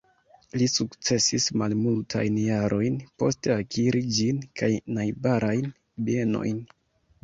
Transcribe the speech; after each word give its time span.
Li 0.61 0.69
sukcesis 0.75 1.45
malmultajn 1.63 2.41
jarojn 2.45 2.99
poste 3.23 3.55
akiri 3.61 4.05
ĝin 4.19 4.43
kaj 4.61 4.75
najbarajn 5.01 5.75
bienojn. 6.11 6.65